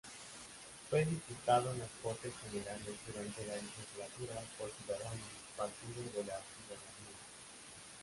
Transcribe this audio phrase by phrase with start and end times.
[0.89, 7.19] Fue diputado en las Cortes Generales durante la legislatura por Ciudadanos-Partido de la Ciudadanía.